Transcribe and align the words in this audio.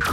Ready, 0.00 0.12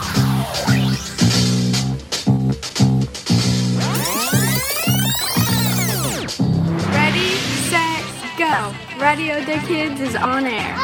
set, 7.70 8.04
go. 8.38 8.74
Radio 9.00 9.40
the 9.46 9.60
Kids 9.66 10.02
is 10.02 10.16
on 10.18 10.46
air. 10.46 10.76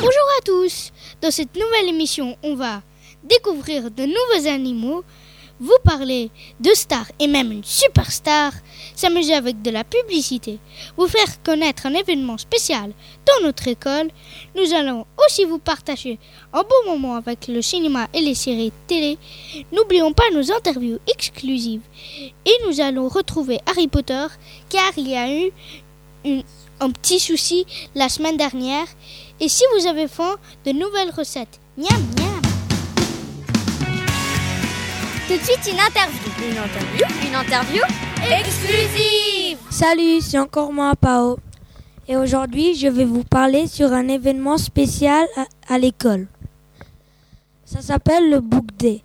Bonjour 0.00 0.28
à 0.38 0.42
tous. 0.46 0.90
Dans 1.20 1.30
cette 1.30 1.54
nouvelle 1.54 1.88
émission, 1.88 2.38
on 2.42 2.54
va 2.54 2.80
découvrir 3.24 3.90
de 3.90 4.04
nouveaux 4.04 4.48
animaux, 4.48 5.04
vous 5.60 5.76
parler 5.84 6.30
de 6.60 6.70
stars 6.74 7.10
et 7.18 7.26
même 7.26 7.52
une 7.52 7.64
superstar, 7.64 8.52
s'amuser 8.94 9.34
avec 9.34 9.62
de 9.62 9.70
la 9.70 9.84
publicité, 9.84 10.58
vous 10.96 11.08
faire 11.08 11.42
connaître 11.42 11.86
un 11.86 11.94
événement 11.94 12.38
spécial 12.38 12.92
dans 13.26 13.46
notre 13.46 13.68
école. 13.68 14.10
Nous 14.56 14.72
allons 14.74 15.06
aussi 15.24 15.44
vous 15.44 15.58
partager 15.58 16.18
un 16.52 16.62
bon 16.62 16.92
moment 16.92 17.16
avec 17.16 17.48
le 17.48 17.62
cinéma 17.62 18.08
et 18.14 18.20
les 18.20 18.34
séries 18.34 18.72
télé. 18.86 19.18
N'oublions 19.72 20.12
pas 20.12 20.30
nos 20.32 20.52
interviews 20.52 20.98
exclusives. 21.06 21.82
Et 22.44 22.52
nous 22.66 22.80
allons 22.80 23.08
retrouver 23.08 23.58
Harry 23.66 23.88
Potter 23.88 24.26
car 24.68 24.92
il 24.96 25.08
y 25.08 25.16
a 25.16 25.32
eu 25.32 25.52
un 26.80 26.90
petit 26.90 27.20
souci 27.20 27.66
la 27.94 28.08
semaine 28.08 28.36
dernière. 28.36 28.86
Et 29.40 29.48
si 29.48 29.64
vous 29.74 29.86
avez 29.86 30.08
faim, 30.08 30.36
de 30.64 30.72
nouvelles 30.72 31.12
recettes. 31.16 31.60
Miam, 31.76 32.02
miam. 32.18 32.27
Tout 35.28 35.36
de 35.36 35.42
suite, 35.42 35.70
une 35.70 35.78
interview. 35.78 36.32
Une 36.40 36.56
interview 36.56 37.06
Une 37.28 37.34
interview 37.34 37.82
exclusive 38.32 39.58
Salut, 39.68 40.22
c'est 40.22 40.38
encore 40.38 40.72
moi, 40.72 40.94
Pao. 40.96 41.38
Et 42.08 42.16
aujourd'hui, 42.16 42.74
je 42.74 42.88
vais 42.88 43.04
vous 43.04 43.24
parler 43.24 43.66
sur 43.66 43.92
un 43.92 44.08
événement 44.08 44.56
spécial 44.56 45.26
à, 45.36 45.74
à 45.74 45.78
l'école. 45.78 46.28
Ça 47.66 47.82
s'appelle 47.82 48.30
le 48.30 48.40
Book 48.40 48.68
Day. 48.78 49.02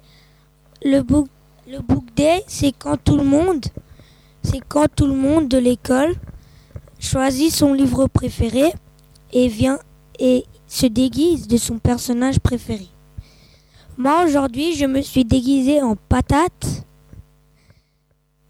Le 0.81 1.01
Book, 1.01 1.27
le 1.67 1.79
book 1.79 2.05
Day, 2.15 2.41
c'est 2.47 2.71
quand 2.71 2.95
tout 2.95 3.17
le 3.17 3.25
monde, 3.25 3.65
c'est 4.43 4.61
quand 4.65 4.87
tout 4.95 5.07
le 5.07 5.15
monde 5.15 5.49
de 5.49 5.57
l'école 5.57 6.15
choisit 6.99 7.53
son 7.53 7.73
livre 7.73 8.07
préféré 8.07 8.71
et 9.33 9.49
vient 9.49 9.79
et 10.19 10.45
se 10.67 10.85
déguise 10.85 11.49
de 11.49 11.57
son 11.57 11.79
personnage 11.79 12.39
préféré. 12.39 12.87
Moi, 13.97 14.23
aujourd'hui, 14.25 14.73
je 14.75 14.85
me 14.85 15.01
suis 15.01 15.23
déguisé 15.23 15.79
en 15.81 15.95
patate 15.95 16.83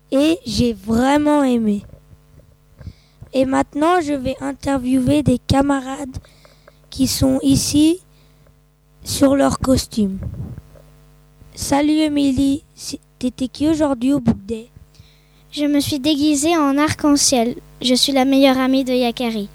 et 0.10 0.40
j'ai 0.46 0.72
vraiment 0.72 1.44
aimé. 1.44 1.84
Et 3.34 3.44
maintenant, 3.46 4.00
je 4.00 4.14
vais 4.14 4.38
interviewer 4.40 5.22
des 5.22 5.40
camarades 5.40 6.18
qui 6.90 7.08
sont 7.08 7.40
ici 7.42 8.00
sur 9.04 9.36
leur 9.36 9.60
costume. 9.60 10.20
Salut 11.56 12.00
Émilie, 12.00 12.64
t'étais 13.20 13.50
qui 13.50 13.68
aujourd'hui 13.68 14.14
au 14.14 14.22
Book 14.22 14.38
Day 14.46 14.70
Je 15.52 15.66
me 15.66 15.82
suis 15.82 16.00
déguisée 16.00 16.56
en 16.56 16.78
arc-en-ciel. 16.78 17.56
Je 17.82 17.96
suis 17.96 18.14
la 18.14 18.24
meilleure 18.24 18.58
amie 18.60 18.86
de 18.86 18.94
Yakari. 18.94 19.50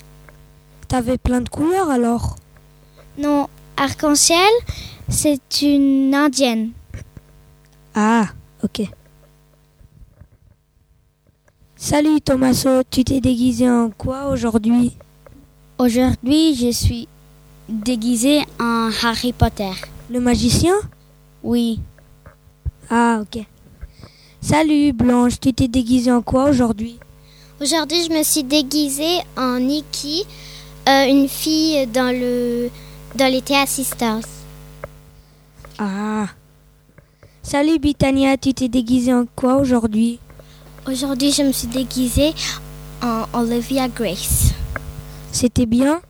T'avais 0.86 1.16
plein 1.16 1.40
de 1.40 1.48
couleurs 1.48 1.88
alors? 1.88 2.36
Non, 3.16 3.48
arc-en-ciel, 3.78 4.52
c'est 5.08 5.62
une 5.62 6.14
indienne. 6.14 6.70
Ah, 7.94 8.28
ok. 8.62 8.82
Salut 11.76 12.20
Thomaso, 12.20 12.82
tu 12.90 13.04
t'es 13.04 13.20
déguisé 13.20 13.68
en 13.68 13.90
quoi 13.90 14.28
aujourd'hui? 14.28 14.92
Aujourd'hui, 15.78 16.54
je 16.54 16.70
suis 16.70 17.08
déguisée 17.68 18.40
en 18.60 18.90
Harry 19.02 19.32
Potter. 19.32 19.70
Le 20.10 20.20
magicien? 20.20 20.74
Oui. 21.42 21.80
Ah, 22.90 23.20
ok. 23.22 23.44
Salut 24.40 24.92
Blanche, 24.92 25.40
tu 25.40 25.52
t'es 25.52 25.68
déguisé 25.68 26.10
en 26.12 26.22
quoi 26.22 26.50
aujourd'hui? 26.50 26.98
Aujourd'hui, 27.60 28.04
je 28.04 28.16
me 28.16 28.22
suis 28.22 28.44
déguisée 28.44 29.18
en 29.36 29.58
Nikki, 29.58 30.24
euh, 30.88 31.06
une 31.08 31.28
fille 31.28 31.86
dans 31.88 32.14
le 32.14 32.70
dans 33.16 33.32
les 33.32 33.42
Sisters. 33.66 34.37
Ah. 35.78 36.26
Salut 37.42 37.78
Bitania, 37.78 38.36
tu 38.36 38.52
t'es 38.52 38.68
déguisé 38.68 39.14
en 39.14 39.26
quoi 39.36 39.56
aujourd'hui? 39.56 40.18
Aujourd'hui, 40.88 41.30
je 41.30 41.42
me 41.42 41.52
suis 41.52 41.68
déguisée 41.68 42.34
en 43.00 43.26
Olivia 43.32 43.86
Grace. 43.88 44.52
C'était 45.30 45.66
bien? 45.66 46.00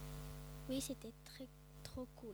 Oui, 0.71 0.81
c'était 0.81 1.12
très 1.23 1.47
trop 1.84 2.07
cool. 2.17 2.31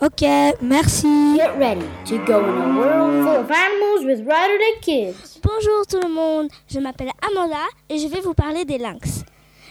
Ok, 0.00 0.28
merci. 0.60 1.36
Get 1.36 1.56
ready 1.58 1.86
to 2.06 2.18
go 2.26 2.40
in 2.40 2.60
a 2.60 2.76
world 2.76 3.22
full 3.22 3.44
of 3.44 3.50
animals 3.50 4.04
with 4.04 4.26
Ryder 4.26 4.58
the 4.58 4.80
Kids. 4.80 5.40
Bonjour 5.44 5.86
tout 5.88 6.00
le 6.02 6.12
monde, 6.12 6.48
je 6.68 6.80
m'appelle 6.80 7.10
Amanda 7.30 7.64
et 7.88 7.98
je 7.98 8.08
vais 8.08 8.20
vous 8.20 8.34
parler 8.34 8.64
des 8.64 8.78
lynx. 8.78 9.22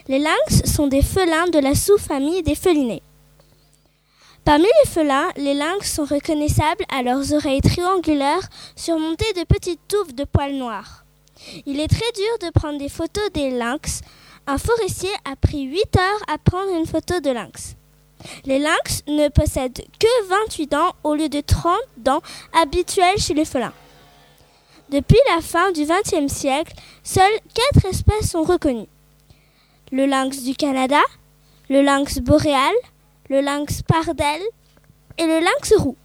Les 0.08 0.20
lynx 0.20 0.64
sont 0.66 0.88
des 0.88 1.02
félins 1.02 1.48
de 1.48 1.60
la 1.60 1.76
sous-famille 1.76 2.44
des 2.44 2.56
félinés. 2.56 3.04
Parmi 4.44 4.64
les 4.64 4.90
félins, 4.90 5.30
les 5.38 5.54
lynx 5.54 5.94
sont 5.94 6.06
reconnaissables 6.06 6.84
à 6.90 7.04
leurs 7.04 7.32
oreilles 7.34 7.62
triangulaires 7.62 8.50
surmontées 8.76 9.34
de 9.34 9.44
petites 9.44 9.88
touffes 9.88 10.16
de 10.16 10.24
poils 10.24 10.56
noirs. 10.56 11.06
Il 11.68 11.80
est 11.80 11.88
très 11.88 12.12
dur 12.16 12.48
de 12.48 12.52
prendre 12.52 12.80
des 12.80 12.90
photos 12.90 13.32
des 13.34 13.52
lynx. 13.52 14.02
Un 14.48 14.58
forestier 14.58 15.12
a 15.32 15.36
pris 15.36 15.62
8 15.62 15.96
heures 15.96 16.24
à 16.28 16.40
prendre 16.40 16.76
une 16.76 16.88
photo 16.88 17.20
de 17.20 17.30
lynx. 17.30 17.76
Les 18.46 18.58
lynx 18.58 19.04
ne 19.08 19.30
possèdent 19.30 19.84
que 20.00 20.28
28 20.28 20.72
dents 20.72 20.96
au 21.04 21.14
lieu 21.14 21.30
de 21.30 21.42
30 21.42 21.76
dents 21.98 22.22
habituelles 22.60 23.20
chez 23.20 23.36
les 23.36 23.46
félins. 23.46 23.74
Depuis 24.90 25.20
la 25.36 25.42
fin 25.42 25.72
du 25.72 25.86
XXe 25.86 26.32
siècle, 26.34 26.74
seules 27.04 27.40
quatre 27.54 27.86
espèces 27.86 28.32
sont 28.32 28.44
reconnues. 28.44 28.90
Le 29.92 30.06
lynx 30.06 30.42
du 30.44 30.56
Canada, 30.56 31.02
le 31.70 31.82
lynx 31.82 32.20
boréal, 32.20 32.74
le 33.32 33.40
lynx 33.40 33.82
pardel 33.84 34.42
et 35.18 35.26
le 35.26 35.40
lynx 35.40 35.74
roux. 35.78 35.96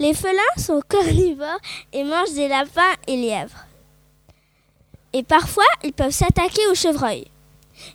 Les 0.00 0.14
félins 0.14 0.56
sont 0.56 0.80
carnivores 0.88 1.60
et 1.92 2.02
mangent 2.02 2.32
des 2.34 2.48
lapins 2.48 2.94
et 3.06 3.16
lièvres. 3.16 3.66
Et 5.12 5.22
parfois, 5.22 5.70
ils 5.84 5.92
peuvent 5.92 6.10
s'attaquer 6.10 6.66
aux 6.72 6.74
chevreuils. 6.74 7.28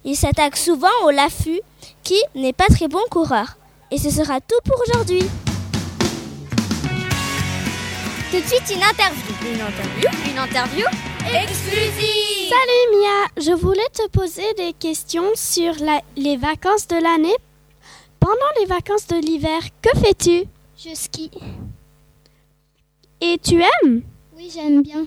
Ils 0.06 0.16
s'attaquent 0.16 0.56
souvent 0.56 0.88
au 1.04 1.10
laffus, 1.10 1.60
qui 2.02 2.18
n'est 2.34 2.54
pas 2.54 2.68
très 2.68 2.88
bon 2.88 3.04
coureur. 3.12 3.58
Et 3.92 3.98
ce 3.98 4.10
sera 4.10 4.40
tout 4.40 4.60
pour 4.64 4.82
aujourd'hui. 4.88 5.24
Tout 8.32 8.40
de 8.40 8.46
suite, 8.48 8.74
une 8.74 8.84
interview. 8.84 9.34
Une 9.54 9.62
interview 9.62 10.10
Une 10.32 10.38
interview 10.40 10.86
exclusive 11.44 12.50
Salut 12.50 12.98
Mia, 13.02 13.42
je 13.44 13.52
voulais 13.52 13.90
te 13.94 14.08
poser 14.10 14.54
des 14.58 14.72
questions 14.74 15.30
sur 15.36 15.74
la- 15.84 16.02
les 16.16 16.38
vacances 16.38 16.88
de 16.88 16.96
l'année. 17.02 17.36
Pendant 18.20 18.52
les 18.60 18.66
vacances 18.66 19.08
de 19.08 19.18
l'hiver, 19.18 19.62
que 19.82 19.98
fais-tu? 20.00 20.46
Je 20.78 20.94
skie. 20.94 21.32
Et 23.22 23.38
tu 23.38 23.62
aimes? 23.62 24.02
Oui, 24.36 24.50
j'aime 24.54 24.82
bien. 24.82 25.06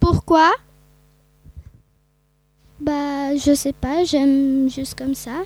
Pourquoi? 0.00 0.52
Bah, 2.80 3.36
je 3.36 3.54
sais 3.54 3.72
pas, 3.72 4.04
j'aime 4.04 4.68
juste 4.70 4.96
comme 4.96 5.14
ça. 5.14 5.42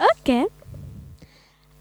Ok. 0.00 0.32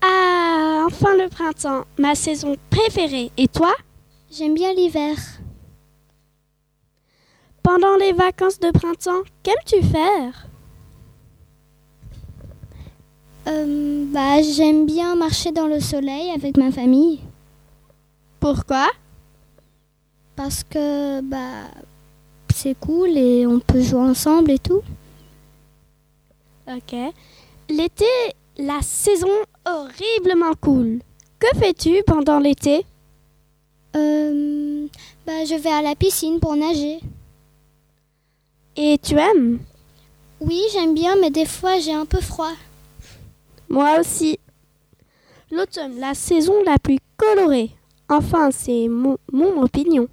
Ah, 0.02 0.86
enfin 0.86 1.16
le 1.16 1.30
printemps, 1.30 1.86
ma 1.98 2.16
saison 2.16 2.56
préférée. 2.70 3.32
Et 3.38 3.48
toi? 3.48 3.74
J'aime 4.32 4.54
bien 4.54 4.74
l'hiver. 4.74 5.16
Pendant 7.64 7.96
les 7.98 8.14
vacances 8.14 8.60
de 8.60 8.72
printemps, 8.72 9.22
qu'aimes-tu 9.44 9.82
faire? 9.84 10.49
Euh, 13.50 14.06
bah, 14.14 14.42
j'aime 14.44 14.86
bien 14.86 15.16
marcher 15.16 15.52
dans 15.52 15.66
le 15.66 15.80
soleil 15.80 16.30
avec 16.30 16.56
ma 16.56 16.72
famille 16.72 17.20
Pourquoi? 18.40 18.88
Parce 20.36 20.64
que 20.64 21.22
bah 21.22 21.66
c'est 22.54 22.78
cool 22.80 23.10
et 23.18 23.48
on 23.48 23.60
peut 23.60 23.82
jouer 23.82 24.02
ensemble 24.02 24.52
et 24.52 24.60
tout. 24.60 24.82
Ok. 26.68 26.96
L'été, 27.70 28.06
la 28.58 28.82
saison 28.82 29.30
horriblement 29.66 30.54
cool. 30.62 31.00
Que 31.40 31.48
fais-tu 31.58 32.04
pendant 32.06 32.40
l'été? 32.40 32.86
Euh, 33.96 34.86
bah, 35.26 35.46
je 35.46 35.56
vais 35.56 35.72
à 35.72 35.82
la 35.82 35.96
piscine 35.96 36.40
pour 36.40 36.56
nager. 36.56 37.00
Et 38.76 38.98
tu 39.02 39.18
aimes? 39.18 39.60
Oui, 40.40 40.62
j'aime 40.72 40.94
bien, 40.94 41.16
mais 41.20 41.32
des 41.32 41.46
fois 41.46 41.80
j'ai 41.80 41.94
un 41.94 42.06
peu 42.06 42.20
froid. 42.22 42.54
Moi 43.70 44.00
aussi. 44.00 44.40
L'automne, 45.52 46.00
la 46.00 46.14
saison 46.14 46.64
la 46.64 46.78
plus 46.78 46.98
colorée. 47.18 47.72
Enfin, 48.08 48.50
c'est 48.52 48.88
mon, 48.88 49.18
mon 49.32 49.62
opinion. 49.64 50.08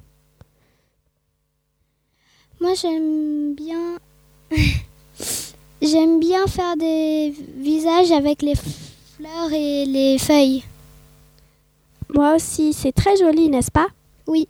Moi, 2.61 2.75
j'aime 2.75 3.55
bien. 3.55 3.99
J'aime 5.83 6.21
bien 6.21 6.47
faire 6.47 6.77
des 6.77 7.35
visages 7.55 8.11
avec 8.11 8.41
les 8.41 8.55
fleurs 8.55 9.53
et 9.53 9.85
les 9.85 10.19
feuilles. 10.19 10.65
Moi 12.15 12.37
aussi, 12.37 12.73
c'est 12.73 12.93
très 12.93 13.17
joli, 13.17 13.51
n'est-ce 13.51 13.71
pas? 13.71 13.89
Oui. 14.27 14.49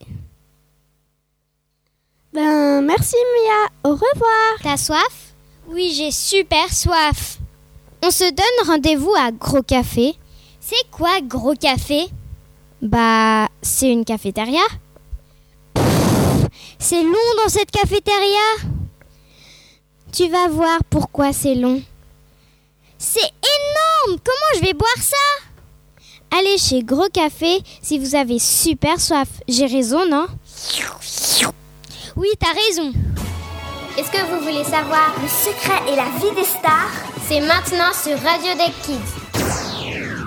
Ben, 2.32 2.80
merci 2.82 3.16
Mia, 3.16 3.90
au 3.90 3.94
revoir. 3.94 4.56
T'as 4.62 4.76
soif? 4.76 5.34
Oui, 5.68 5.92
j'ai 5.96 6.12
super 6.12 6.72
soif. 6.72 7.38
On 8.06 8.10
se 8.12 8.22
donne 8.22 8.68
rendez-vous 8.68 9.12
à 9.18 9.32
Gros 9.32 9.62
Café. 9.62 10.14
C'est 10.60 10.88
quoi 10.92 11.20
Gros 11.20 11.54
Café? 11.54 12.06
Bah, 12.80 13.48
c'est 13.62 13.90
une 13.90 14.04
cafétéria. 14.04 14.62
C'est 16.78 17.02
long 17.02 17.32
dans 17.42 17.48
cette 17.48 17.72
cafétéria. 17.72 18.68
Tu 20.12 20.28
vas 20.28 20.46
voir 20.46 20.78
pourquoi 20.88 21.32
c'est 21.32 21.56
long. 21.56 21.82
C'est 22.96 23.18
énorme 23.18 24.20
Comment 24.24 24.54
je 24.54 24.60
vais 24.60 24.72
boire 24.72 25.00
ça? 25.00 25.96
Allez 26.38 26.58
chez 26.58 26.84
Gros 26.84 27.08
Café 27.12 27.58
si 27.82 27.98
vous 27.98 28.14
avez 28.14 28.38
super 28.38 29.00
soif. 29.00 29.30
J'ai 29.48 29.66
raison, 29.66 30.08
non? 30.08 30.28
Oui, 32.14 32.28
t'as 32.38 32.52
raison. 32.52 32.92
Est-ce 33.98 34.12
que 34.12 34.24
vous 34.30 34.44
voulez 34.44 34.62
savoir 34.62 35.12
le 35.20 35.26
secret 35.26 35.92
et 35.92 35.96
la 35.96 36.04
vie 36.20 36.36
des 36.36 36.44
stars? 36.44 37.15
C'est 37.28 37.40
maintenant 37.40 37.92
sur 37.92 38.16
Radio 38.20 38.54
Deck 38.56 38.72
Kids. 38.84 39.42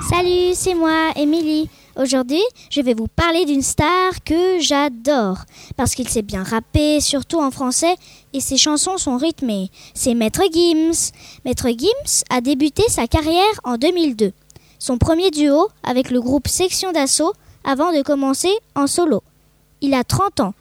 Salut, 0.10 0.54
c'est 0.54 0.74
moi, 0.74 1.14
Émilie. 1.16 1.70
Aujourd'hui, 1.96 2.42
je 2.70 2.82
vais 2.82 2.94
vous 2.94 3.08
parler 3.08 3.46
d'une 3.46 3.62
star 3.62 4.22
que 4.26 4.60
j'adore 4.60 5.38
parce 5.78 5.96
qu'il 5.96 6.10
sait 6.10 6.24
bien 6.24 6.44
rapper, 6.44 7.00
surtout 7.00 7.40
en 7.40 7.52
français, 7.52 7.96
et 8.34 8.42
ses 8.42 8.58
chansons 8.58 8.98
sont 8.98 9.16
rythmées. 9.16 9.72
C'est 9.94 10.14
Maître 10.14 10.44
Gims. 10.52 11.14
Maître 11.46 11.70
Gims 11.70 12.24
a 12.30 12.42
débuté 12.42 12.84
sa 12.90 13.08
carrière 13.08 13.46
en 13.64 13.78
2002. 13.78 14.34
Son 14.78 14.98
premier 14.98 15.32
duo 15.32 15.70
avec 15.84 16.12
le 16.12 16.20
groupe 16.20 16.50
Section 16.50 16.92
d'Assaut 16.92 17.32
avant 17.64 17.94
de 17.94 18.02
commencer 18.02 18.52
en 18.76 18.88
solo. 18.88 19.24
Il 19.80 19.94
a 19.94 20.04
30 20.04 20.42
ans. 20.42 20.54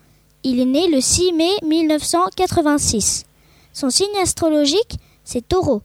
Il 0.45 0.61
est 0.61 0.67
né 0.67 0.87
le 0.87 1.01
6 1.01 1.33
mai 1.33 1.51
1986. 1.65 3.25
Son 3.73 3.91
signe 3.91 4.07
astrologique, 4.23 4.99
c'est 5.25 5.47
Taureau. 5.47 5.83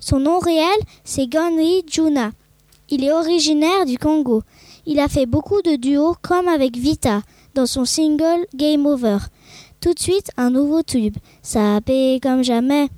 Son 0.00 0.20
nom 0.20 0.38
réel, 0.38 0.78
c'est 1.04 1.26
Ganri 1.26 1.84
Juna. 1.86 2.30
Il 2.88 3.04
est 3.04 3.12
originaire 3.12 3.84
du 3.84 3.98
Congo. 3.98 4.42
Il 4.86 5.00
a 5.00 5.08
fait 5.08 5.26
beaucoup 5.26 5.60
de 5.62 5.76
duos 5.76 6.16
comme 6.22 6.48
avec 6.48 6.76
Vita 6.76 7.22
dans 7.54 7.66
son 7.66 7.84
single 7.84 8.46
Game 8.54 8.86
Over. 8.86 9.18
Tout 9.80 9.92
de 9.92 9.98
suite, 9.98 10.30
un 10.36 10.50
nouveau 10.50 10.82
tube. 10.82 11.16
Ça 11.42 11.80
paie 11.84 12.18
comme 12.22 12.42
jamais. 12.42 12.88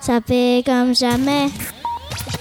Ça 0.00 0.20
paie 0.20 0.62
comme 0.64 0.94
jamais. 0.94 1.46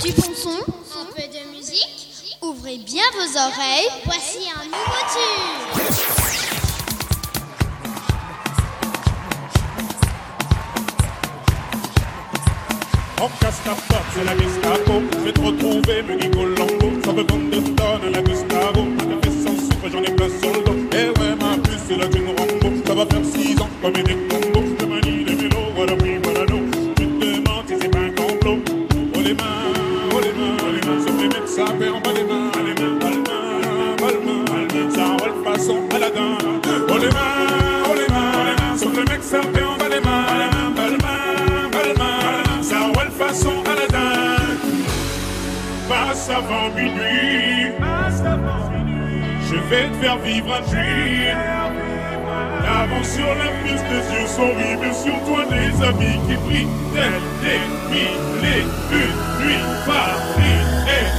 Du 0.04 0.12
bon 0.12 0.34
son, 0.36 0.50
un 0.50 1.06
peu 1.16 1.22
de 1.22 1.56
musique. 1.56 2.38
Ouvrez 2.42 2.78
bien 2.78 3.04
vos 3.14 3.38
oreilles. 3.38 3.90
Voici 4.06 4.40
un 4.56 4.66
nouveau 4.66 5.02
tube. 5.14 5.69
On 13.22 13.28
casse 13.42 13.62
c'est 14.14 14.24
la 14.24 14.32
Gestapo. 14.38 15.02
Je 15.12 15.26
vais 15.26 15.34
te 15.34 15.42
retrouver, 15.42 16.04
me 16.04 16.16
dit 16.18 16.30
Colombo. 16.30 17.02
Ça 17.04 17.12
veut 17.12 17.26
vendre 17.28 17.50
de 17.50 17.60
tonnes 17.60 18.08
à 18.08 18.10
la 18.12 18.22
Gustavo. 18.22 18.88
Je 18.98 19.28
fais 19.28 19.36
sans 19.44 19.56
souffle, 19.58 19.92
j'en 19.92 20.04
ai 20.04 20.12
plein 20.16 20.30
sur 20.30 20.54
le 20.54 20.64
dos. 20.64 20.76
Eh 20.94 21.10
ouais, 21.20 21.36
c'est 21.86 21.98
la 21.98 22.06
Rambo. 22.06 22.82
Ça 22.86 22.94
va 22.94 23.06
faire 23.06 23.26
6 23.26 23.62
ans, 23.62 23.70
comme 23.82 23.94
des 23.94 24.16
combos. 24.30 24.69
Vais 49.70 49.88
te 49.90 49.96
faire 49.98 50.18
vivre 50.18 50.52
un 50.54 50.62
dream. 50.62 51.38
Avant 52.68 53.04
sur 53.04 53.28
la 53.36 53.50
piste, 53.64 53.86
les 53.90 54.20
yeux 54.20 54.28
sont 54.28 54.54
rivés 54.54 54.94
sur 54.94 55.14
toi, 55.26 55.46
des 55.46 55.86
amis 55.86 56.20
qui 56.28 56.36
brillent, 56.38 56.68
tels 56.94 57.22
des 57.42 57.64
mille 57.90 58.46
et 58.46 58.62
une 58.92 59.46
nuits. 59.46 59.66
Paris 59.86 60.60
est 60.88 61.19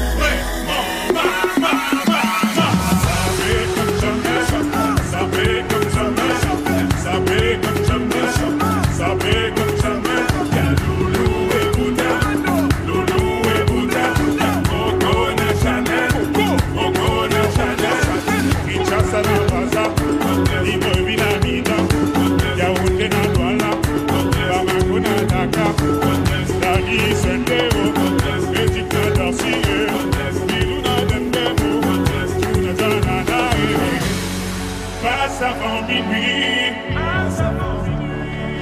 Avant 35.42 35.80
minuit, 35.88 36.74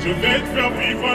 je 0.00 0.10
vais 0.10 0.38
te 0.38 0.46
faire 0.54 0.70
vivre. 0.70 1.08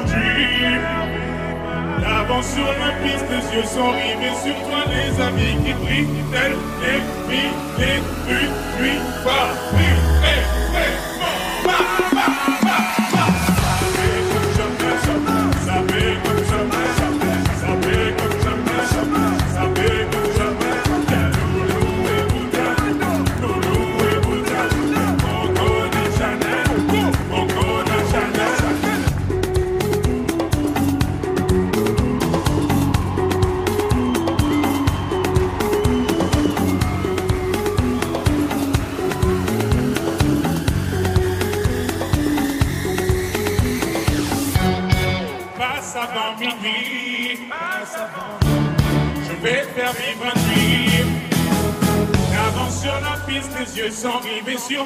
L'avant 2.02 2.42
sur 2.42 2.66
la 2.66 2.92
piste, 3.02 3.26
les 3.30 3.46
yeux 3.56 3.66
sont 3.66 3.92
rivés 3.92 4.36
sur 4.44 4.58
toi, 4.68 4.84
les 4.90 5.22
amis 5.22 5.56
qui 5.64 5.74
brillent, 5.74 6.24
tels 6.34 6.58
les 6.82 7.02
mille 7.30 7.56
et 7.80 8.00
une 8.30 8.54
nuits. 8.78 9.04
Paris 9.24 10.00
est 10.26 10.44
vraiment 10.74 11.13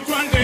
rivés 0.06 0.28
sur 0.28 0.37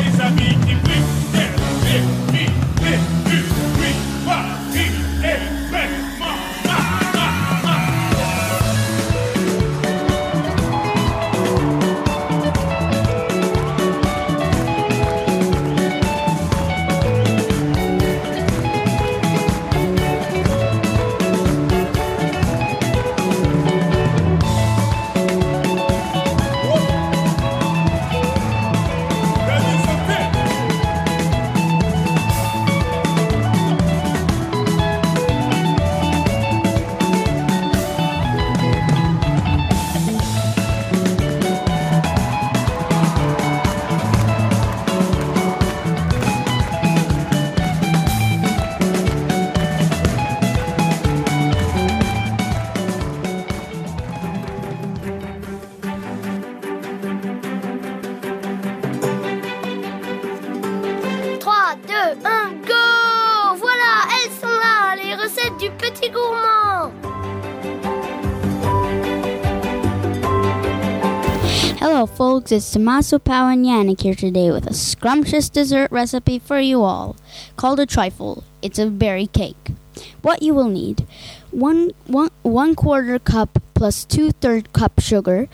Folks, 72.08 72.52
it's 72.52 72.72
Tommaso 72.72 73.18
Yannick 73.20 74.02
here 74.02 74.16
today 74.16 74.52
with 74.52 74.68
a 74.68 74.74
scrumptious 74.74 75.50
dessert 75.50 75.92
recipe 75.92 76.38
for 76.38 76.60
you 76.60 76.82
all 76.82 77.16
called 77.56 77.80
a 77.80 77.86
trifle. 77.86 78.44
It's 78.62 78.78
a 78.78 78.88
berry 78.88 79.28
cake. 79.28 79.72
What 80.22 80.42
you 80.42 80.54
will 80.54 80.68
need 80.68 81.08
one, 81.52 81.92
one, 82.06 82.30
one 82.42 82.76
quarter 82.76 83.20
cup 83.20 83.60
plus 83.74 84.04
two 84.04 84.32
third 84.32 84.74
cup 84.74 85.00
sugar, 85.00 85.48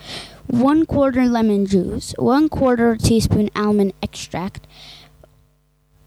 one 0.46 0.86
quarter 0.86 1.26
lemon 1.26 1.66
juice, 1.66 2.14
one 2.18 2.48
quarter 2.48 2.96
teaspoon 2.96 3.50
almond 3.54 3.92
extract, 4.02 4.66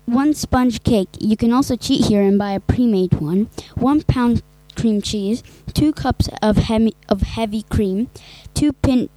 one 0.06 0.34
sponge 0.34 0.84
cake. 0.84 1.10
You 1.20 1.38
can 1.38 1.54
also 1.54 1.76
cheat 1.76 2.08
here 2.08 2.22
and 2.22 2.38
buy 2.38 2.52
a 2.52 2.60
pre-made 2.60 3.14
one. 3.14 3.50
One 3.76 4.02
pound 4.02 4.44
cream 4.76 5.02
cheese, 5.02 5.42
two 5.74 5.94
cups 5.94 6.28
of 6.42 6.58
heavy 6.58 6.96
of 7.08 7.22
heavy 7.22 7.64
cream, 7.64 8.10
two 8.54 8.74
pin 8.74 9.10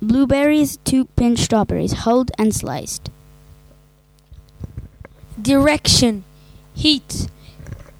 blueberries, 0.00 0.78
two 0.78 1.06
pinch 1.16 1.40
strawberries, 1.40 1.92
hulled 2.04 2.30
and 2.38 2.54
sliced. 2.54 3.10
Direction 5.40 6.24
Heat 6.74 7.28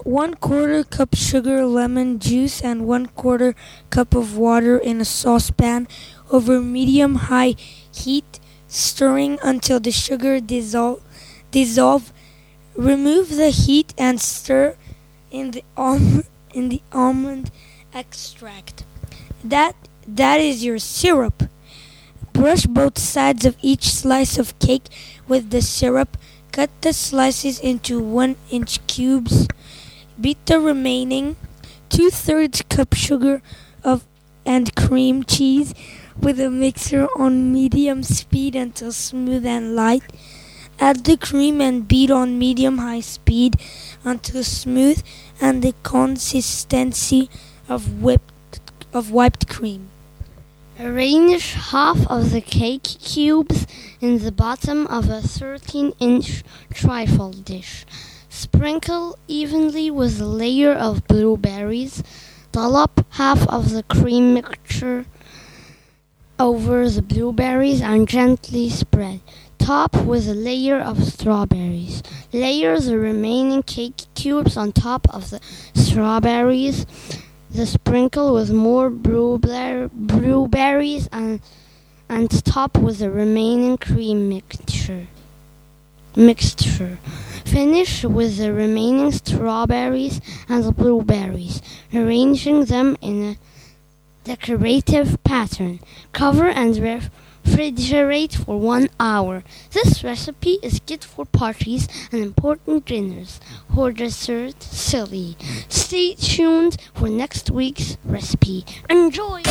1 0.04 0.34
quarter 0.34 0.82
cup 0.82 1.14
sugar, 1.14 1.66
lemon 1.66 2.18
juice, 2.18 2.62
and 2.62 2.86
1 2.86 3.06
quarter 3.08 3.54
cup 3.90 4.14
of 4.14 4.36
water 4.36 4.78
in 4.78 5.00
a 5.00 5.04
saucepan 5.04 5.86
over 6.30 6.60
medium 6.60 7.16
high 7.28 7.54
heat, 7.92 8.40
stirring 8.66 9.38
until 9.42 9.80
the 9.80 9.90
sugar 9.90 10.40
dissolve. 10.40 11.02
dissolve. 11.50 12.12
Remove 12.74 13.36
the 13.36 13.50
heat 13.50 13.92
and 13.98 14.20
stir 14.20 14.76
in 15.30 15.50
the 15.50 15.64
almond 15.76 16.24
in 16.54 16.68
the 16.68 16.82
almond 16.92 17.50
extract. 17.92 18.84
That 19.44 19.74
that 20.06 20.40
is 20.40 20.64
your 20.64 20.78
syrup. 20.78 21.44
Brush 22.40 22.64
both 22.64 22.98
sides 22.98 23.44
of 23.44 23.54
each 23.60 23.90
slice 23.90 24.38
of 24.38 24.58
cake 24.60 24.88
with 25.28 25.50
the 25.50 25.60
syrup. 25.60 26.16
Cut 26.52 26.70
the 26.80 26.94
slices 26.94 27.60
into 27.60 28.00
one 28.00 28.36
inch 28.50 28.80
cubes. 28.86 29.46
Beat 30.18 30.46
the 30.46 30.58
remaining 30.58 31.36
two 31.90 32.08
thirds 32.08 32.62
cup 32.62 32.94
sugar 32.94 33.42
of 33.84 34.06
and 34.46 34.74
cream 34.74 35.22
cheese 35.22 35.74
with 36.18 36.40
a 36.40 36.48
mixer 36.48 37.08
on 37.14 37.52
medium 37.52 38.02
speed 38.02 38.56
until 38.56 38.90
smooth 38.90 39.44
and 39.44 39.76
light. 39.76 40.04
Add 40.80 41.04
the 41.04 41.18
cream 41.18 41.60
and 41.60 41.86
beat 41.86 42.10
on 42.10 42.38
medium 42.38 42.78
high 42.78 43.00
speed 43.00 43.60
until 44.02 44.42
smooth 44.44 45.02
and 45.42 45.62
the 45.62 45.74
consistency 45.82 47.28
of 47.68 48.00
whipped 48.00 48.32
of 48.94 49.10
wiped 49.10 49.46
cream. 49.46 49.89
Arrange 50.82 51.52
half 51.52 52.06
of 52.06 52.30
the 52.30 52.40
cake 52.40 52.84
cubes 52.84 53.66
in 54.00 54.18
the 54.20 54.32
bottom 54.32 54.86
of 54.86 55.10
a 55.10 55.20
13 55.20 55.92
inch 56.00 56.42
trifle 56.72 57.32
dish. 57.32 57.84
Sprinkle 58.30 59.18
evenly 59.28 59.90
with 59.90 60.18
a 60.22 60.24
layer 60.24 60.72
of 60.72 61.06
blueberries. 61.06 62.02
Dollop 62.52 63.04
half 63.10 63.46
of 63.48 63.72
the 63.72 63.82
cream 63.82 64.32
mixture 64.32 65.04
over 66.38 66.88
the 66.88 67.02
blueberries 67.02 67.82
and 67.82 68.08
gently 68.08 68.70
spread. 68.70 69.20
Top 69.58 69.94
with 70.06 70.26
a 70.26 70.34
layer 70.34 70.80
of 70.80 71.04
strawberries. 71.04 72.02
Layer 72.32 72.80
the 72.80 72.96
remaining 72.96 73.62
cake 73.64 74.06
cubes 74.14 74.56
on 74.56 74.72
top 74.72 75.06
of 75.14 75.28
the 75.28 75.40
strawberries 75.74 76.86
the 77.52 77.66
sprinkle 77.66 78.34
with 78.34 78.52
more 78.52 78.90
blueberries 78.90 79.88
and 81.12 81.40
and 82.08 82.44
top 82.44 82.76
with 82.76 82.98
the 82.98 83.10
remaining 83.10 83.78
cream 83.78 84.28
mixture. 84.28 85.06
Mixture. 86.16 86.98
Finish 87.44 88.04
with 88.04 88.38
the 88.38 88.52
remaining 88.52 89.12
strawberries 89.12 90.20
and 90.48 90.64
the 90.64 90.72
blueberries, 90.72 91.62
arranging 91.94 92.64
them 92.64 92.96
in 93.00 93.22
a 93.22 93.36
decorative 94.24 95.22
pattern. 95.22 95.78
Cover 96.12 96.48
and 96.48 97.00
refrigerate 97.44 98.34
for 98.34 98.58
one 98.58 98.88
hour. 98.98 99.42
This 99.70 100.02
recipe 100.04 100.58
is 100.62 100.80
good 100.80 101.04
for 101.04 101.24
parties 101.24 101.88
and 102.12 102.22
important 102.22 102.86
dinners 102.86 103.40
or 103.76 103.92
dessert 103.92 104.62
silly. 104.62 105.36
Stay 105.68 106.14
tuned 106.14 106.76
for 106.94 107.08
next 107.08 107.50
week's 107.50 107.96
recipe. 108.04 108.64
Enjoy! 108.88 109.42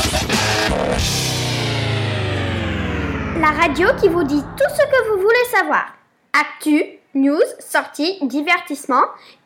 La 3.40 3.52
radio 3.52 3.88
qui 4.00 4.10
vous 4.10 4.24
dit 4.24 4.42
tout 4.42 4.70
ce 4.76 4.86
que 4.86 5.10
vous 5.10 5.22
voulez 5.22 5.46
savoir. 5.52 5.94
Actu, 6.34 7.00
news, 7.14 7.42
sorties, 7.60 8.18
divertissement 8.22 9.04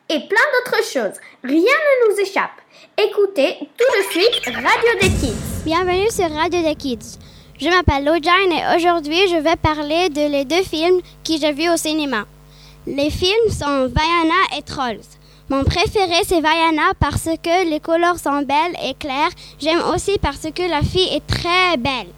et 0.08 0.18
plein 0.18 0.46
d'autres 0.52 0.84
choses. 0.84 1.18
Rien 1.42 1.60
ne 1.60 2.10
nous 2.12 2.20
échappe. 2.20 2.60
Écoutez 2.98 3.56
tout 3.60 3.98
de 3.98 4.10
suite 4.10 4.44
Radio 4.46 5.00
des 5.00 5.08
Kids. 5.08 5.64
Bienvenue 5.64 6.10
sur 6.10 6.30
Radio 6.30 6.62
des 6.62 6.74
Kids. 6.74 7.18
Je 7.60 7.68
m'appelle 7.68 8.04
Lojane 8.04 8.50
et 8.50 8.76
aujourd'hui 8.76 9.28
je 9.30 9.36
vais 9.36 9.54
parler 9.54 10.08
de 10.08 10.28
les 10.28 10.44
deux 10.44 10.64
films 10.64 11.00
que 11.24 11.38
j'ai 11.40 11.52
vus 11.52 11.70
au 11.70 11.76
cinéma. 11.76 12.24
Les 12.84 13.10
films 13.10 13.48
sont 13.48 13.86
Vaiana 13.86 14.58
et 14.58 14.62
Trolls. 14.62 15.06
Mon 15.48 15.62
préféré 15.62 16.24
c'est 16.26 16.40
Vaiana 16.40 16.92
parce 16.98 17.28
que 17.40 17.70
les 17.70 17.78
couleurs 17.78 18.18
sont 18.18 18.42
belles 18.42 18.76
et 18.84 18.94
claires. 18.94 19.30
J'aime 19.60 19.82
aussi 19.94 20.18
parce 20.20 20.48
que 20.52 20.68
la 20.68 20.82
fille 20.82 21.14
est 21.14 21.24
très 21.28 21.76
belle 21.78 22.08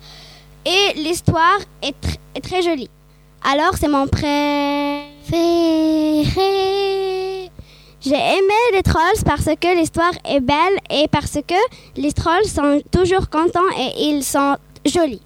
et 0.65 0.95
l'histoire 0.97 1.59
est, 1.83 1.95
est, 2.35 2.41
très 2.41 2.63
jolie. 2.63 2.89
Alors 3.45 3.75
c'est 3.79 3.89
mon 3.89 4.07
préféré. 4.07 4.31
J'ai 8.01 8.15
aimé 8.15 8.55
les 8.73 8.83
trolls 8.83 9.23
parce 9.27 9.45
que 9.61 9.77
l'histoire 9.77 10.13
est 10.25 10.41
belle 10.41 10.79
et 10.89 11.09
parce 11.09 11.39
que 11.47 12.01
les 12.01 12.13
trolls 12.15 12.47
sont 12.47 12.81
toujours 12.91 13.29
contents 13.29 13.61
et 13.79 14.09
ils 14.09 14.25
sont 14.25 14.57
jolis. 14.87 15.21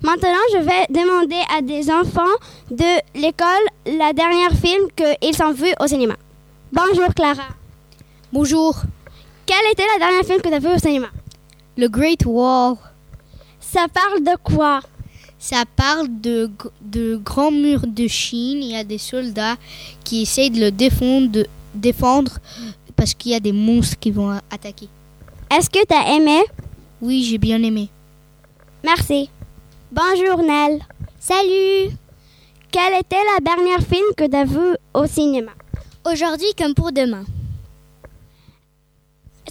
Maintenant, 0.00 0.28
je 0.52 0.58
vais 0.58 0.86
demander 0.90 1.40
à 1.52 1.60
des 1.60 1.90
enfants 1.90 2.22
de 2.70 3.18
l'école 3.20 3.46
la 3.84 4.12
dernière 4.12 4.52
film 4.52 4.86
qu'ils 4.94 5.42
ont 5.42 5.52
vu 5.52 5.66
au 5.80 5.88
cinéma. 5.88 6.14
Bonjour 6.72 7.12
Clara. 7.14 7.48
Bonjour. 8.32 8.76
Quel 9.44 9.58
était 9.72 9.86
la 9.94 10.06
dernière 10.06 10.24
film 10.24 10.40
que 10.40 10.48
tu 10.48 10.54
as 10.54 10.60
vu 10.60 10.68
au 10.68 10.78
cinéma? 10.78 11.08
Le 11.76 11.88
Great 11.88 12.24
Wall. 12.24 12.76
Ça 13.58 13.86
parle 13.92 14.22
de 14.22 14.36
quoi? 14.44 14.80
Ça 15.36 15.64
parle 15.74 16.06
de, 16.20 16.48
de 16.80 17.16
grands 17.16 17.50
murs 17.50 17.86
de 17.86 18.06
Chine. 18.06 18.62
Il 18.62 18.70
y 18.70 18.76
a 18.76 18.84
des 18.84 18.98
soldats 18.98 19.56
qui 20.04 20.22
essayent 20.22 20.50
de 20.50 20.60
le 20.60 20.70
défendre, 20.70 21.28
de 21.28 21.46
défendre 21.74 22.38
parce 22.94 23.14
qu'il 23.14 23.32
y 23.32 23.34
a 23.34 23.40
des 23.40 23.52
monstres 23.52 23.98
qui 23.98 24.12
vont 24.12 24.30
attaquer. 24.48 24.88
Est-ce 25.50 25.68
que 25.68 25.84
tu 25.84 25.94
as 25.94 26.14
aimé? 26.14 26.40
Oui, 27.02 27.24
j'ai 27.24 27.38
bien 27.38 27.60
aimé. 27.64 27.88
Merci. 28.84 29.28
Bonjour 29.90 30.42
Nell. 30.42 30.80
Salut. 31.18 31.96
Quel 32.70 33.00
était 33.00 33.16
la 33.16 33.40
dernière 33.40 33.80
film 33.80 34.04
que 34.14 34.28
tu 34.28 34.36
as 34.36 34.44
vu 34.44 34.76
au 34.92 35.06
cinéma? 35.06 35.52
Aujourd'hui 36.04 36.52
comme 36.58 36.74
pour 36.74 36.92
demain. 36.92 37.24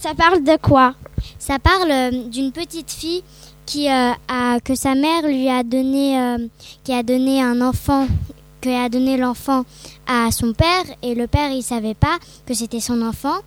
Ça 0.00 0.14
parle 0.14 0.44
de 0.44 0.56
quoi? 0.62 0.94
Ça 1.40 1.58
parle 1.58 1.90
euh, 1.90 2.28
d'une 2.28 2.52
petite 2.52 2.92
fille 2.92 3.24
qui 3.66 3.90
euh, 3.90 4.12
a 4.28 4.60
que 4.60 4.76
sa 4.76 4.94
mère 4.94 5.26
lui 5.26 5.48
a 5.48 5.64
donné 5.64 6.20
euh, 6.20 6.38
qui 6.84 6.92
a 6.92 7.02
donné 7.02 7.42
un 7.42 7.60
enfant 7.60 8.06
qui 8.60 8.72
a 8.72 8.88
donné 8.88 9.16
l'enfant 9.16 9.64
à 10.06 10.30
son 10.30 10.52
père 10.52 10.84
et 11.02 11.16
le 11.16 11.26
père 11.26 11.50
il 11.50 11.64
savait 11.64 11.94
pas 11.94 12.18
que 12.46 12.54
c'était 12.54 12.78
son 12.78 13.02
enfant 13.02 13.38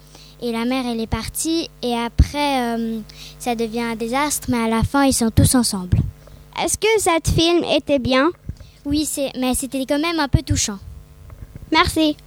et 0.42 0.52
la 0.52 0.66
mère 0.66 0.86
elle 0.86 1.00
est 1.00 1.08
partie 1.08 1.70
et 1.82 1.96
après 1.96 2.76
euh, 2.76 3.00
ça 3.40 3.56
devient 3.56 3.82
un 3.94 3.96
désastre 3.96 4.50
mais 4.52 4.60
à 4.60 4.68
la 4.68 4.84
fin 4.84 5.06
ils 5.06 5.14
sont 5.14 5.32
tous 5.32 5.56
ensemble. 5.56 5.98
Est-ce 6.60 6.78
que 6.78 6.88
cette 7.00 7.30
film 7.30 7.64
était 7.64 8.00
bien? 8.00 8.30
Oui, 8.86 9.06
c'est 9.06 9.32
mais 9.40 9.54
c'était 9.54 9.86
quand 9.86 10.00
même 10.00 10.20
un 10.20 10.28
peu 10.28 10.42
touchant. 10.42 10.80
Merci. 11.72 12.18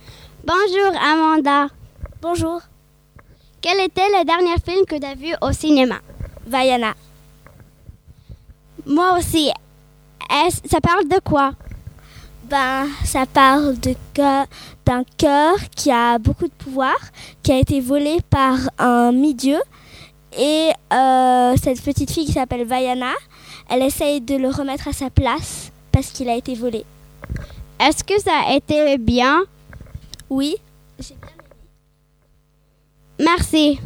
Bonjour 0.45 1.01
Amanda. 1.03 1.69
Bonjour. 2.23 2.61
Quel 3.61 3.81
était 3.81 4.09
le 4.19 4.25
dernier 4.25 4.55
film 4.65 4.87
que 4.87 4.97
tu 4.97 5.07
as 5.07 5.15
vu 5.15 5.35
au 5.41 5.53
cinéma? 5.53 5.97
Vaiana. 6.47 6.95
Moi 8.87 9.19
aussi. 9.19 9.51
Ça 10.67 10.81
parle 10.81 11.09
de 11.09 11.19
quoi? 11.25 11.53
Ben, 12.45 12.89
ça 13.05 13.25
parle 13.27 13.79
de 13.81 13.95
d'un 14.85 15.05
cœur 15.17 15.55
qui 15.75 15.91
a 15.91 16.19
beaucoup 16.19 16.47
de 16.47 16.53
pouvoir, 16.53 16.97
qui 17.43 17.53
a 17.53 17.59
été 17.59 17.81
volé 17.81 18.19
par 18.29 18.59
un 18.79 19.13
mi-dieu. 19.13 19.59
Et 20.37 20.71
euh, 20.93 21.55
cette 21.63 21.81
petite 21.83 22.11
fille 22.11 22.27
qui 22.27 22.33
s'appelle 22.33 22.67
Vaiana, 22.67 23.13
elle 23.69 23.83
essaye 23.83 24.21
de 24.21 24.37
le 24.37 24.49
remettre 24.49 24.89
à 24.89 24.93
sa 24.93 25.11
place 25.11 25.71
parce 25.93 26.11
qu'il 26.11 26.29
a 26.29 26.37
été 26.37 26.55
volé. 26.55 26.85
Est-ce 27.81 28.05
que 28.05 28.21
ça 28.21 28.43
a 28.47 28.55
été 28.55 28.99
bien? 28.99 29.43
Oui. 30.31 30.57
J'ai 30.99 31.15
bien 31.15 31.31
aimé. 31.31 31.45
Merci. 33.19 33.81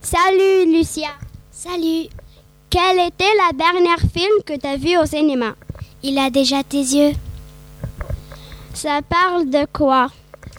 Salut 0.00 0.72
Lucia. 0.72 1.10
Salut. 1.50 2.08
Quel 2.70 2.98
était 3.00 3.24
la 3.36 3.52
dernière 3.52 4.00
film 4.00 4.42
que 4.44 4.56
tu 4.56 4.66
as 4.66 4.76
vu 4.76 4.96
au 4.96 5.06
cinéma? 5.06 5.54
Il 6.02 6.18
a 6.18 6.30
déjà 6.30 6.64
tes 6.64 6.78
yeux. 6.78 7.12
Ça 8.74 9.00
parle 9.02 9.50
de 9.50 9.66
quoi? 9.72 10.08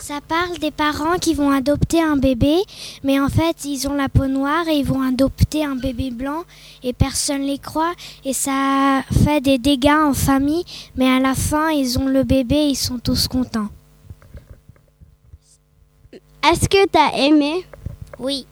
Ça 0.05 0.19
parle 0.27 0.57
des 0.60 0.69
parents 0.69 1.17
qui 1.17 1.33
vont 1.33 1.50
adopter 1.50 2.03
un 2.03 2.17
bébé, 2.17 2.57
mais 3.05 3.22
en 3.22 3.29
fait 3.29 3.63
ils 3.63 3.88
ont 3.88 3.93
la 3.93 4.10
peau 4.10 4.27
noire 4.27 4.67
et 4.67 4.74
ils 4.74 4.86
vont 4.86 5.01
adopter 5.01 5.63
un 5.63 5.77
bébé 5.77 6.12
blanc 6.12 6.43
et 6.83 6.91
personne 6.91 7.43
les 7.43 7.57
croit 7.57 7.93
et 8.25 8.33
ça 8.33 9.03
fait 9.24 9.39
des 9.39 9.57
dégâts 9.57 9.95
en 10.10 10.13
famille, 10.13 10.65
mais 10.98 11.07
à 11.10 11.22
la 11.22 11.33
fin 11.36 11.69
ils 11.69 11.98
ont 11.98 12.07
le 12.07 12.24
bébé 12.25 12.55
et 12.55 12.67
ils 12.72 12.75
sont 12.75 13.00
tous 13.00 13.29
contents. 13.29 13.69
Est-ce 16.51 16.67
que 16.67 16.86
tu 16.86 17.00
as 17.00 17.25
aimé? 17.25 17.65
Oui. 18.19 18.45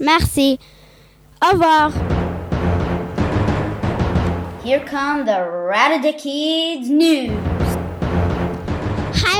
Merci. 0.00 0.58
Au 1.40 1.52
revoir. 1.52 1.92
Here 4.64 4.84
come 4.90 5.24
the 5.24 5.38
Ratata 5.70 6.12
Kids 6.14 6.90
news. 6.90 7.61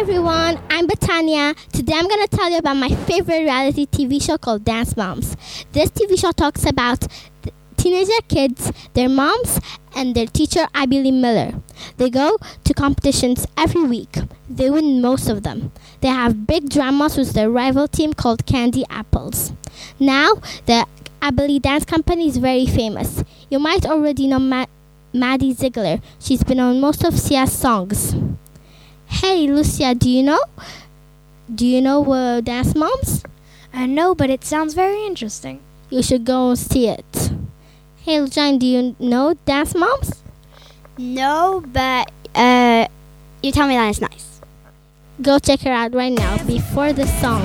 Hi 0.03 0.09
everyone, 0.09 0.59
I'm 0.69 0.89
Betania. 0.89 1.55
Today 1.71 1.93
I'm 1.95 2.09
going 2.09 2.27
to 2.27 2.37
tell 2.37 2.51
you 2.51 2.59
about 2.59 2.77
my 2.77 2.89
favorite 2.89 3.45
reality 3.45 3.87
TV 3.87 4.21
show 4.21 4.37
called 4.37 4.65
Dance 4.65 4.97
Moms. 4.97 5.37
This 5.71 5.91
TV 5.91 6.19
show 6.19 6.33
talks 6.33 6.67
about 6.67 7.07
teenager 7.77 8.21
kids, 8.27 8.73
their 8.95 9.09
moms, 9.09 9.61
and 9.95 10.17
their 10.17 10.27
teacher, 10.27 10.67
Abby 10.75 11.09
Miller. 11.13 11.53
They 11.99 12.11
go 12.11 12.37
to 12.65 12.75
competitions 12.75 13.47
every 13.57 13.85
week. 13.85 14.17
They 14.51 14.71
win 14.71 15.01
most 15.01 15.29
of 15.29 15.45
them. 15.45 15.71
They 16.01 16.09
have 16.09 16.49
big 16.49 16.69
dramas 16.69 17.17
with 17.17 17.33
their 17.35 17.49
rival 17.49 17.87
team 17.87 18.13
called 18.13 18.45
Candy 18.45 18.85
Apples. 18.91 19.53
Now, 20.01 20.35
the 20.67 20.85
Abby 21.23 21.61
Dance 21.61 21.85
Company 21.85 22.27
is 22.27 22.39
very 22.39 22.67
famous. 22.67 23.23
You 23.51 23.61
might 23.61 23.87
already 23.87 24.27
know 24.27 24.41
Ma- 24.41 24.67
Maddie 25.13 25.55
Ziegler. 25.55 26.01
She's 26.19 26.43
been 26.43 26.59
on 26.59 26.81
most 26.81 27.05
of 27.05 27.17
Sia's 27.17 27.53
songs. 27.53 28.17
Hey, 29.21 29.47
Lucia, 29.47 29.95
do 29.95 30.09
you 30.09 30.23
know? 30.23 30.41
Do 31.55 31.67
you 31.67 31.81
know 31.83 32.11
uh, 32.13 32.41
Dance 32.41 32.75
Moms? 32.75 33.23
I 33.73 33.87
know, 33.87 34.15
but 34.15 34.31
it 34.31 34.43
sounds 34.43 34.73
very 34.73 35.05
interesting. 35.05 35.61
You 35.91 36.03
should 36.03 36.25
go 36.25 36.49
and 36.49 36.59
see 36.59 36.89
it. 36.89 37.31
Hey, 37.99 38.21
Lucian, 38.21 38.59
do 38.59 38.67
you 38.67 38.97
know 38.99 39.35
Dance 39.45 39.75
Moms? 39.75 40.23
No, 40.97 41.63
but 41.67 42.11
uh, 42.35 42.89
you 43.43 43.53
tell 43.53 43.69
me 43.69 43.75
that 43.77 43.91
it's 43.91 44.01
nice. 44.01 44.41
Go 45.21 45.39
check 45.39 45.61
her 45.61 45.71
out 45.71 45.95
right 45.95 46.13
now 46.13 46.43
before 46.47 46.93
the 46.93 47.07
song. 47.07 47.45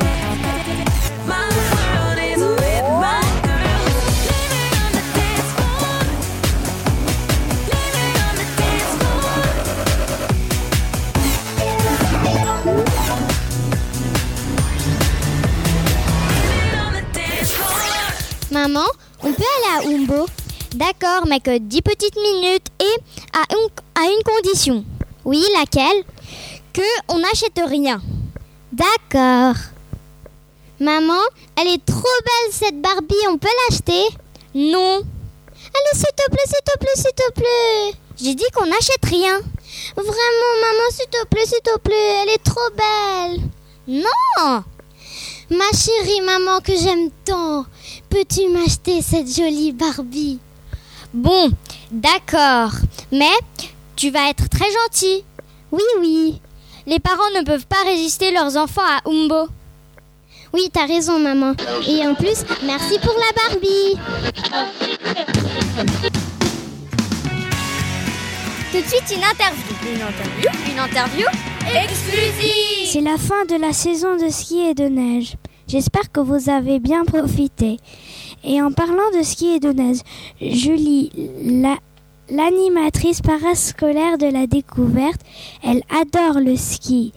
Maman, 18.67 18.85
on 19.23 19.31
peut 19.31 19.43
aller 19.43 19.87
à 19.87 19.95
Umbo 19.95 20.25
D'accord, 20.75 21.25
mais 21.25 21.39
que 21.39 21.57
10 21.57 21.81
petites 21.81 22.17
minutes 22.17 22.67
et 22.81 22.99
à 23.31 24.03
une, 24.03 24.23
condition. 24.23 24.83
Oui, 25.23 25.41
laquelle? 25.57 26.03
Que 26.73 26.81
on 27.07 27.19
n'achète 27.19 27.61
rien. 27.65 28.01
D'accord. 28.73 29.55
Maman, 30.81 31.21
elle 31.55 31.69
est 31.69 31.85
trop 31.85 32.01
belle 32.25 32.51
cette 32.51 32.81
Barbie, 32.81 33.15
on 33.29 33.37
peut 33.37 33.47
l'acheter? 33.69 34.03
Non. 34.53 34.97
Allez, 34.97 35.93
s'il 35.93 36.03
te 36.03 36.29
plaît, 36.29 36.43
s'il 36.45 36.63
te 36.65 36.77
plaît, 36.77 36.95
s'il 36.95 37.13
te 37.15 37.31
plaît. 37.31 37.99
J'ai 38.21 38.35
dit 38.35 38.51
qu'on 38.53 38.65
n'achète 38.65 39.05
rien. 39.05 39.39
Vraiment, 39.95 40.53
maman, 40.61 40.89
s'il 40.91 41.09
te 41.09 41.25
plaît, 41.27 41.45
s'il 41.45 41.61
te 41.61 41.79
plaît, 41.79 42.23
elle 42.23 42.29
est 42.31 42.43
trop 42.43 42.69
belle. 42.75 43.49
Non 43.87 44.63
Ma 45.49 45.71
chérie 45.71 46.19
maman 46.19 46.59
que 46.59 46.75
j'aime 46.75 47.09
tant, 47.23 47.65
peux-tu 48.09 48.49
m'acheter 48.49 49.01
cette 49.01 49.27
jolie 49.33 49.71
Barbie 49.71 50.39
Bon, 51.13 51.49
d'accord, 51.91 52.71
mais 53.11 53.25
tu 53.95 54.09
vas 54.09 54.29
être 54.29 54.49
très 54.49 54.65
gentil. 54.65 55.23
Oui, 55.71 55.83
oui. 55.99 56.41
Les 56.85 56.99
parents 56.99 57.29
ne 57.37 57.43
peuvent 57.45 57.65
pas 57.67 57.83
résister 57.85 58.31
leurs 58.31 58.55
enfants 58.57 58.81
à 58.81 59.09
Umbo. 59.09 59.47
Oui, 60.53 60.69
t'as 60.71 60.85
raison, 60.85 61.19
maman. 61.19 61.53
Et 61.87 62.05
en 62.07 62.15
plus, 62.15 62.43
merci 62.63 62.97
pour 62.99 63.13
la 63.13 63.49
Barbie. 63.49 63.97
Tout 68.71 68.81
de 68.81 68.87
suite, 68.87 69.15
une 69.15 69.23
interview. 69.23 69.75
Une 69.85 70.01
interview 70.01 70.49
Une 70.71 70.79
interview 70.79 71.25
exclusive. 71.75 72.89
C'est 72.91 73.01
la 73.01 73.17
fin 73.17 73.45
de 73.45 73.55
la 73.59 73.73
saison 73.73 74.15
de 74.15 74.29
ski 74.29 74.59
et 74.59 74.73
de 74.73 74.85
neige. 74.85 75.35
J'espère 75.67 76.11
que 76.11 76.21
vous 76.21 76.49
avez 76.49 76.79
bien 76.79 77.03
profité. 77.03 77.77
Et 78.43 78.61
en 78.61 78.71
parlant 78.71 79.11
de 79.17 79.23
ski 79.23 79.47
et 79.55 79.59
de 79.59 79.71
neige, 79.71 79.99
Julie, 80.39 81.11
la, 81.43 81.77
l'animatrice 82.29 83.21
parascolaire 83.21 84.17
de 84.17 84.27
la 84.27 84.47
découverte, 84.47 85.21
elle 85.63 85.83
adore 85.89 86.39
le 86.39 86.55
ski 86.55 87.13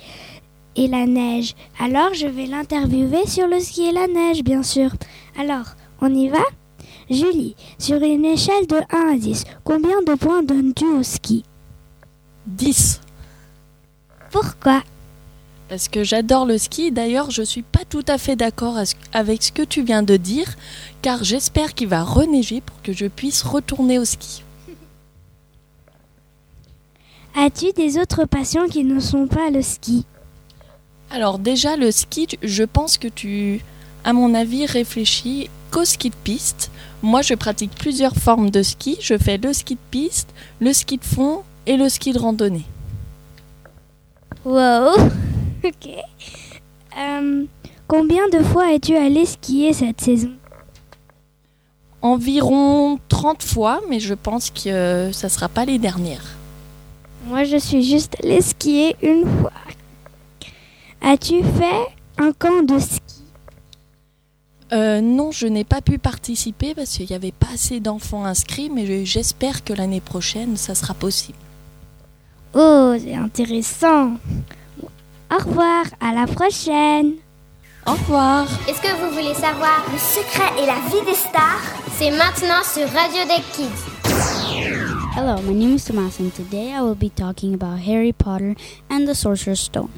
et 0.77 0.89
la 0.89 1.07
neige. 1.07 1.55
Alors 1.79 2.13
je 2.15 2.27
vais 2.27 2.47
l'interviewer 2.47 3.27
sur 3.27 3.47
le 3.47 3.61
ski 3.61 3.87
et 3.87 3.93
la 3.93 4.09
neige, 4.09 4.43
bien 4.43 4.63
sûr. 4.63 4.91
Alors, 5.39 5.75
on 6.01 6.13
y 6.13 6.29
va? 6.29 6.43
Julie, 7.09 7.57
sur 7.79 8.03
une 8.03 8.25
échelle 8.25 8.67
de 8.67 8.77
1 8.91 9.15
à 9.15 9.17
10, 9.17 9.45
combien 9.65 10.01
de 10.03 10.15
points 10.15 10.43
donnes-tu 10.43 10.87
au 10.87 11.03
ski? 11.03 11.45
10. 12.47 13.01
Pourquoi? 14.31 14.83
Parce 15.71 15.87
que 15.87 16.03
j'adore 16.03 16.47
le 16.47 16.59
ski. 16.59 16.91
D'ailleurs, 16.91 17.31
je 17.31 17.43
suis 17.43 17.63
pas 17.63 17.85
tout 17.89 18.05
à 18.09 18.19
fait 18.19 18.35
d'accord 18.35 18.77
avec 19.13 19.43
ce 19.45 19.53
que 19.53 19.63
tu 19.63 19.85
viens 19.85 20.03
de 20.03 20.17
dire, 20.17 20.57
car 21.01 21.23
j'espère 21.23 21.75
qu'il 21.75 21.87
va 21.87 22.03
reneiger 22.03 22.61
pour 22.61 22.83
que 22.83 22.93
je 22.93 23.07
puisse 23.07 23.45
retourner 23.45 24.01
au 24.01 24.05
ski. 24.05 24.43
As-tu 27.37 27.73
des 27.73 27.99
autres 27.99 28.25
passions 28.25 28.67
qui 28.67 28.83
ne 28.83 28.99
sont 28.99 29.29
pas 29.29 29.51
le 29.51 29.63
ski? 29.63 30.05
Alors 31.09 31.39
déjà, 31.39 31.77
le 31.77 31.93
ski, 31.93 32.27
je 32.43 32.65
pense 32.65 32.99
que 32.99 33.07
tu, 33.07 33.61
à 34.03 34.13
mon 34.13 34.35
avis, 34.35 34.67
réfléchis 34.67 35.51
qu'au 35.71 35.85
ski 35.85 36.11
de 36.11 36.17
piste. 36.25 36.73
Moi, 37.01 37.23
je 37.23 37.35
pratique 37.35 37.77
plusieurs 37.77 38.17
formes 38.17 38.51
de 38.51 38.65
ski. 38.65 38.99
Je 39.01 39.17
fais 39.17 39.39
le 39.39 39.53
ski 39.53 39.77
de 39.77 39.81
piste, 39.93 40.31
le 40.61 40.73
ski 40.73 40.99
de 40.99 41.05
fond 41.05 41.45
et 41.67 41.77
le 41.77 41.89
ski 41.89 42.13
de 42.13 42.19
randonnée. 42.19 42.67
Wow 44.45 44.97
Ok. 45.65 45.89
Euh, 46.99 47.45
combien 47.87 48.29
de 48.29 48.43
fois 48.43 48.73
es-tu 48.73 48.97
allé 48.97 49.27
skier 49.27 49.73
cette 49.73 50.01
saison? 50.01 50.33
Environ 52.03 52.99
30 53.09 53.43
fois, 53.43 53.81
mais 53.89 54.01
je 54.01 54.15
pense 54.15 54.51
que 54.51 55.11
ça 55.13 55.27
ne 55.27 55.31
sera 55.31 55.49
pas 55.49 55.65
les 55.65 55.79
dernières. 55.79 56.25
Moi, 57.27 57.45
je 57.45 57.59
suis 57.59 57.83
juste 57.83 58.17
allée 58.23 58.41
skier 58.41 58.97
une 59.03 59.25
fois. 59.41 59.53
As-tu 61.03 61.43
fait 61.43 61.87
un 62.19 62.33
camp 62.33 62.63
de 62.63 62.79
ski? 62.79 63.01
Euh, 64.73 65.01
Non, 65.01 65.31
je 65.31 65.47
n'ai 65.47 65.65
pas 65.65 65.81
pu 65.83 65.99
participer 65.99 66.75
parce 66.75 66.91
qu'il 66.97 67.07
n'y 67.07 67.15
avait 67.15 67.33
pas 67.33 67.49
assez 67.53 67.81
d'enfants 67.81 68.25
inscrits, 68.25 68.71
mais 68.71 69.05
j'espère 69.05 69.63
que 69.65 69.73
l'année 69.73 70.01
prochaine, 70.01 70.57
ça 70.57 70.75
sera 70.75 70.95
possible. 70.95 71.39
Oh, 72.55 72.95
c'est 72.99 73.15
intéressant. 73.15 74.13
Au 75.33 75.39
revoir, 75.39 75.85
à 76.01 76.13
la 76.13 76.27
prochaine. 76.27 77.13
Au 77.87 77.93
revoir. 77.93 78.49
Est-ce 78.69 78.81
que 78.83 78.93
vous 79.01 79.15
voulez 79.15 79.33
savoir 79.33 79.85
le 79.93 79.97
secret 79.97 80.61
et 80.61 80.67
la 80.67 80.81
vie 80.91 81.07
des 81.07 81.15
stars 81.15 81.63
C'est 81.93 82.11
maintenant 82.11 82.65
sur 82.65 82.89
Radio 82.89 83.23
Deck 83.29 83.45
Kids. 83.53 83.87
Hello, 85.15 85.41
my 85.43 85.55
name 85.55 85.77
is 85.77 85.85
Tomas, 85.85 86.19
and 86.19 86.35
today 86.35 86.73
I 86.75 86.83
will 86.83 86.97
be 86.97 87.11
talking 87.11 87.55
about 87.55 87.79
Harry 87.79 88.13
Potter 88.13 88.57
and 88.91 89.07
the 89.07 89.15
Sorcerer's 89.15 89.61
Stone. 89.61 89.91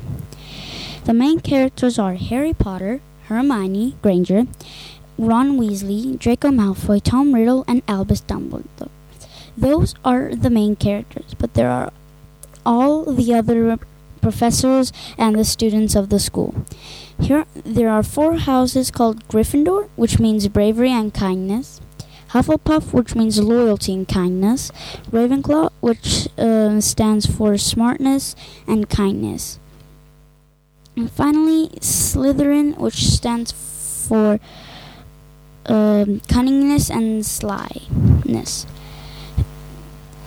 The 1.06 1.14
main 1.14 1.40
characters 1.40 1.98
are 1.98 2.12
Harry 2.12 2.52
Potter, 2.52 3.00
Hermione 3.28 3.96
Granger, 4.02 4.46
Ron 5.16 5.58
Weasley, 5.58 6.18
Draco 6.18 6.50
Malfoy, 6.50 7.00
Tom 7.02 7.34
Riddle, 7.34 7.64
and 7.66 7.80
Albus 7.88 8.20
Dumbledore. 8.20 8.90
Those 9.56 9.94
are 10.04 10.34
the 10.34 10.50
main 10.50 10.76
characters, 10.76 11.34
but 11.38 11.54
there 11.54 11.70
are 11.70 11.90
all 12.66 13.04
the 13.04 13.32
other 13.32 13.78
professors 14.22 14.92
and 15.18 15.36
the 15.36 15.44
students 15.44 15.94
of 15.94 16.08
the 16.08 16.18
school. 16.18 16.54
Here 17.20 17.44
there 17.64 17.90
are 17.90 18.02
four 18.02 18.36
houses 18.36 18.90
called 18.90 19.28
Gryffindor, 19.28 19.88
which 19.96 20.18
means 20.18 20.48
bravery 20.48 20.92
and 20.92 21.12
kindness. 21.12 21.80
Hufflepuff, 22.30 22.94
which 22.94 23.14
means 23.14 23.38
loyalty 23.38 23.92
and 23.92 24.08
kindness. 24.08 24.72
Ravenclaw, 25.10 25.70
which 25.80 26.28
uh, 26.38 26.80
stands 26.80 27.26
for 27.26 27.58
smartness 27.58 28.34
and 28.66 28.88
kindness. 28.88 29.58
And 30.96 31.10
finally, 31.10 31.68
Slytherin, 31.80 32.78
which 32.78 33.06
stands 33.06 33.52
for 34.08 34.40
um, 35.66 36.20
cunningness 36.20 36.90
and 36.90 37.24
slyness. 37.24 38.66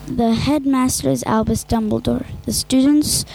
The 0.08 0.36
headmaster 0.36 1.10
is 1.10 1.24
Albus 1.24 1.66
Dumbledore. 1.66 2.28
The 2.46 2.54
students 2.54 3.26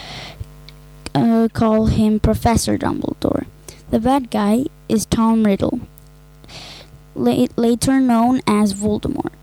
uh, 1.15 1.47
call 1.53 1.87
him 1.87 2.19
Professor 2.19 2.77
Dumbledore. 2.77 3.45
The 3.89 3.99
bad 3.99 4.29
guy 4.31 4.65
is 4.87 5.05
Tom 5.05 5.43
Riddle, 5.43 5.81
la- 7.15 7.47
later 7.57 7.99
known 7.99 8.41
as 8.47 8.73
Voldemort. 8.73 9.33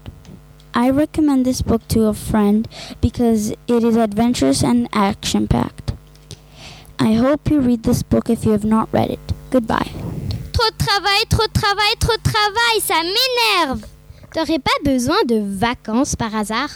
I 0.74 0.90
recommend 0.90 1.44
this 1.44 1.60
book 1.62 1.86
to 1.88 2.04
a 2.06 2.14
friend 2.14 2.68
because 3.00 3.50
it 3.66 3.84
is 3.84 3.96
adventurous 3.96 4.62
and 4.62 4.88
action 4.92 5.48
packed. 5.48 5.92
I 6.98 7.14
hope 7.14 7.50
you 7.50 7.60
read 7.60 7.82
this 7.82 8.02
book 8.02 8.28
if 8.30 8.44
you 8.44 8.52
have 8.52 8.64
not 8.64 8.88
read 8.92 9.10
it. 9.10 9.20
Goodbye. 9.50 9.90
Trop 10.52 10.70
de 10.70 10.84
travail, 10.84 11.24
trop 11.28 11.46
de 11.46 11.52
travail, 11.52 11.94
trop 12.00 12.16
de 12.16 12.22
travail, 12.22 12.80
ça 12.80 13.02
m'énerve. 13.02 13.84
T'aurais 14.34 14.58
pas 14.58 14.78
besoin 14.84 15.22
de 15.26 15.40
vacances 15.40 16.14
par 16.16 16.34
hasard? 16.34 16.70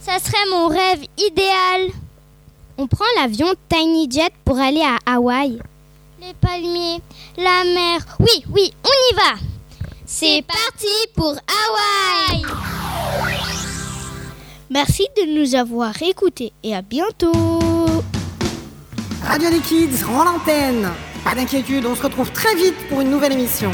Ça 0.00 0.18
serait 0.18 0.46
mon 0.50 0.68
rêve 0.68 1.06
idéal. 1.18 1.90
On 2.76 2.88
prend 2.88 3.04
l'avion 3.16 3.46
Tiny 3.68 4.10
Jet 4.10 4.32
pour 4.44 4.58
aller 4.58 4.82
à 4.82 4.98
Hawaï. 5.14 5.60
Les 6.20 6.34
palmiers, 6.40 7.00
la 7.36 7.62
mer. 7.64 8.04
Oui, 8.18 8.44
oui, 8.50 8.72
on 8.84 9.12
y 9.12 9.14
va. 9.14 9.38
C'est 10.04 10.42
parti 10.42 10.88
pour 11.14 11.32
Hawaï. 11.32 12.42
Merci 14.70 15.06
de 15.16 15.38
nous 15.38 15.54
avoir 15.54 16.02
écoutés 16.02 16.52
et 16.64 16.74
à 16.74 16.82
bientôt. 16.82 17.32
Radio 19.22 19.50
des 19.50 19.60
Kids 19.60 20.02
rend 20.04 20.24
l'antenne. 20.24 20.90
Pas 21.22 21.36
d'inquiétude, 21.36 21.86
on 21.86 21.94
se 21.94 22.02
retrouve 22.02 22.32
très 22.32 22.56
vite 22.56 22.88
pour 22.88 23.00
une 23.00 23.10
nouvelle 23.10 23.32
émission. 23.32 23.70